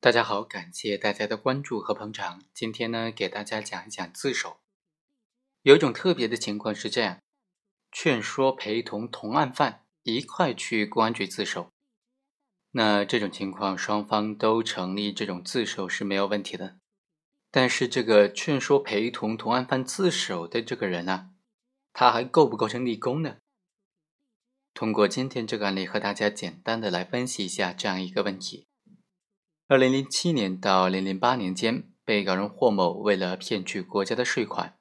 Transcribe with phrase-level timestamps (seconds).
[0.00, 2.44] 大家好，感谢大家的关注和捧场。
[2.54, 4.58] 今天呢，给大家讲一讲自首。
[5.62, 7.18] 有一种特别的情况是这样：
[7.90, 11.72] 劝说陪同同案犯一块去公安局自首。
[12.70, 16.78] 那这种情况，双方都成立，这种自首是没有问题的。
[17.50, 21.30] 但是，这个劝说陪同同案犯自首的这个人呢，
[21.92, 23.38] 他还构不构成立功呢？
[24.72, 28.67] 通过今天这个案例，和大家简单的来分析一下这样一个问题。
[29.70, 34.78] 二零零七年到二零零八年间，被告人霍某为了骗取国家的税款，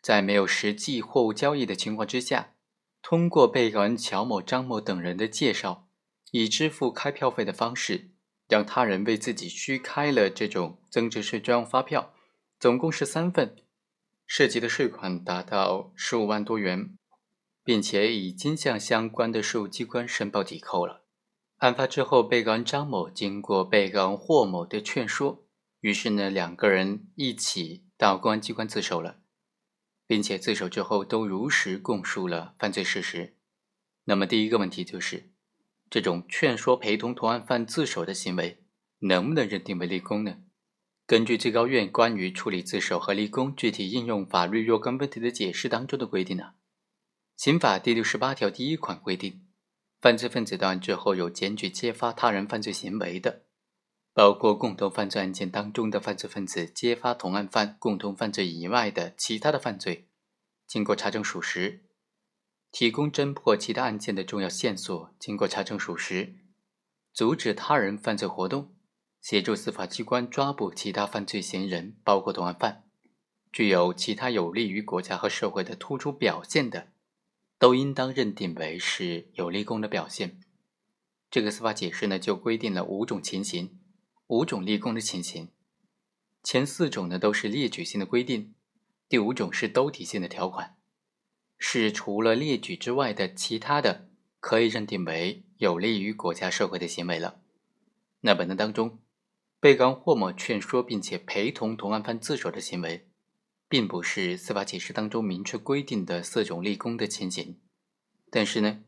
[0.00, 2.54] 在没有实际货物交易的情况之下，
[3.02, 5.88] 通过被告人乔某、张某等人的介绍，
[6.30, 8.12] 以支付开票费的方式，
[8.46, 12.14] 让他人为自己虚开了这种增值税专用发票，
[12.60, 13.56] 总共是三份，
[14.28, 16.96] 涉及的税款达到十五万多元，
[17.64, 21.05] 并且已经向相关的税务机关申报抵扣了。
[21.58, 25.46] 案发之后，被告人张某经过被告人霍某的劝说，
[25.80, 29.20] 于是呢，两个人一起到公安机关自首了，
[30.06, 33.36] 并且自首之后都如实供述了犯罪事实。
[34.04, 35.30] 那么第一个问题就是，
[35.88, 38.62] 这种劝说陪同同案犯自首的行为，
[38.98, 40.36] 能不能认定为立功呢？
[41.06, 46.44] 根据最高院关于处理自首和立功具体应用法律若干问题的解释当中的规定呢，
[47.42, 49.45] 《刑法》第六十八条第一款规定。
[50.00, 53.42] 犯罪分子到案之后有检举揭发他人犯罪行为的，
[54.12, 60.08] 包括共同犯罪案件当中的犯罪分子揭发同案犯共同犯罪以外的其他的犯罪，
[60.66, 61.86] 经过查证属实，
[62.70, 66.36] 提供侦破其他案件的重要线索，经过查证属实，
[67.12, 68.74] 阻止他人犯罪活动，
[69.22, 72.84] 协助司法机关抓捕其他犯罪嫌疑人，包括同案犯，
[73.50, 76.88] 具有其他有利于国家和社会的突出表现的。
[77.58, 80.40] 都应当认定为是有立功的表现。
[81.30, 83.78] 这个司法解释呢，就规定了五种情形，
[84.28, 85.48] 五种立功的情形。
[86.42, 88.54] 前四种呢都是列举性的规定，
[89.08, 90.76] 第五种是兜底性的条款，
[91.58, 97.40] 是除了列举之外的其他的可以认定为有利于国家社会的行为了。
[98.20, 99.00] 那本案当中，
[99.58, 103.08] 被告人霍某劝说并且陪同同案犯自首的行为。
[103.68, 107.58] 并不是司法解释当中明确规定的四种立功的情形，
[108.30, 108.84] 但是呢，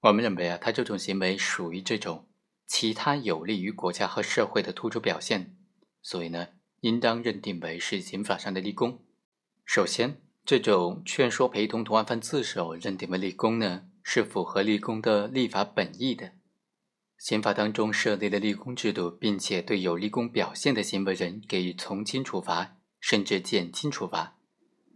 [0.00, 2.26] 我们认为啊，他这种行为属于这种
[2.66, 5.56] 其他有利于国家和社会的突出表现，
[6.02, 6.48] 所以呢，
[6.80, 9.04] 应当认定为是刑法上的立功。
[9.64, 16.32] 首先，这种劝说陪同同案犯自首认定为立功呢，是符合立功的立法本意的。
[17.18, 22.76] 刑法当中设立了立功制度，并且对有立功表现的行为人给予从轻处罚。
[23.00, 24.36] 甚至减轻处罚，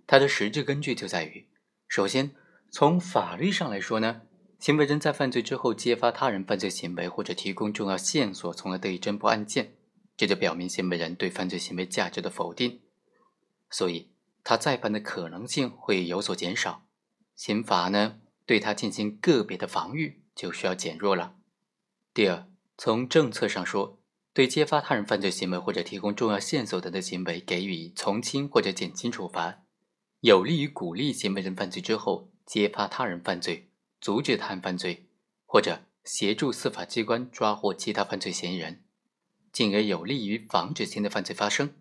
[0.06, 1.46] 它的实质根据就在于：
[1.86, 2.34] 首先，
[2.70, 4.22] 从法律上来说呢，
[4.58, 9.74] 行为人在犯罪之后揭发他人犯罪行为，或者提供重要线索，从而得以侦破案件，
[10.16, 12.80] 这就表明行为人对犯罪行为价值的否定，
[13.70, 14.10] 所以
[14.42, 16.86] 他再犯的可能性会有所减少。
[17.36, 21.36] 刑罚呢，对他进行个别的防御就需要减弱了。
[22.12, 23.99] 第二，从政策上说。
[24.40, 29.64] 对揭发他人犯罪行为或者提供重要线索等的行为给予从轻或者减轻处罚，
[30.20, 33.68] 有利于鼓励行为人犯罪之后揭发他人犯罪，
[34.00, 35.10] 阻止他人犯罪，
[35.44, 38.82] 或者协助司法机关抓获其他犯罪嫌疑人，
[39.52, 41.74] 进而有利于防止新的犯罪发生，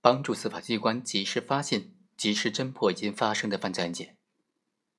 [0.00, 4.16] 帮助司法机关及时发现、及时侦破已经发生的犯罪案件。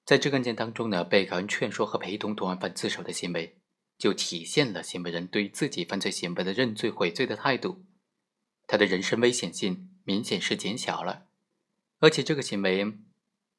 [0.06, 3.59] 在这个案件当中呢，被告人劝说和陪同同案犯自首的行为。
[4.00, 7.86] 就体现了行为人对自己犯罪行为的认罪悔罪的态度，
[8.66, 11.28] 他的人身危险性明显是减小了，
[12.00, 12.94] 而且这个行为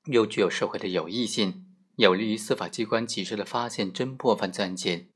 [0.06, 5.10] 又具有社会的有益性，有利于司法机关及时的发现侦破犯罪案件，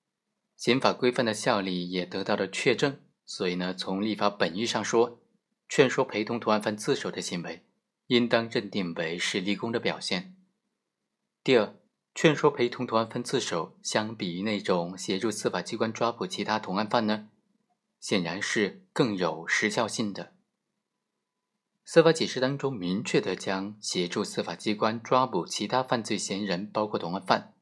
[0.58, 3.00] 刑法规范的效力也得到了确证。
[3.24, 5.22] 所以呢，从立法本意上说，
[5.70, 7.64] 劝说陪同同案犯自首的行为，
[8.08, 10.36] 应当认定为是立功的表现。
[11.42, 11.74] 第二。
[12.14, 17.28] 劝说陪同同案犯自首，相比于那种协助司法机关抓捕其他同案犯呢，
[17.98, 20.32] 显然是更有时效性的。
[21.84, 27.52] 司法解释当中明确的将协助司法机关抓捕其他犯罪嫌疑人，包括同案犯，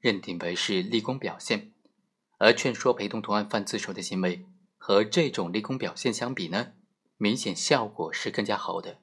[0.00, 1.72] 认定为是立功表现，
[2.38, 4.46] 而劝说陪同同案犯自首的行为
[4.78, 6.72] 和这种立功表现相比呢，
[7.18, 9.00] 明显效果是更加好的。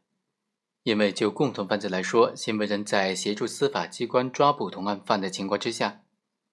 [0.85, 6.03] 因为就共同犯罪来说，行为人在协助司法机关抓捕同案犯的情况之下，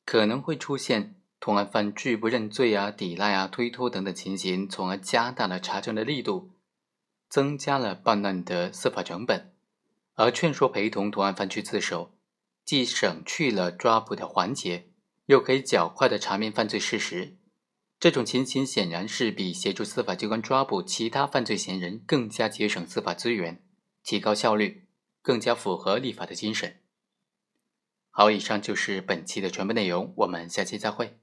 [0.06, 6.52] 可能会出现同案犯拒不认罪啊、抵赖啊、推脱等等情形，从而加大了查证的力度，
[7.28, 9.52] 增加了办案的司法成本。
[10.14, 12.14] 而劝说陪同同案犯去自首，
[12.64, 14.88] 既省去了抓捕的环节，
[15.26, 17.36] 又可以较快的查明犯罪事实，
[18.00, 23.62] 这种情形显然是比协助司法机关抓捕其他犯罪嫌疑人更加节省司法资源、
[24.02, 24.86] 提高效率，
[25.20, 26.80] 更加符合立法的精神。
[28.10, 31.21] 好，以上就是本期的全部内容，我们下期再会。